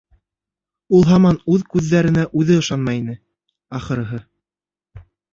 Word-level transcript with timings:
Ул 0.99 1.03
һаман 1.09 1.35
үҙ 1.55 1.65
күҙҙәренә 1.75 2.23
үҙе 2.41 2.57
ышанмай 2.61 3.01
ине, 3.01 3.15
ахырыһы. 3.81 4.21